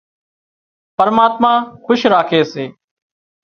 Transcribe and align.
پرماتما 0.97 1.53
کُش 1.85 2.01
راکي 2.13 2.41
سي 2.51 2.65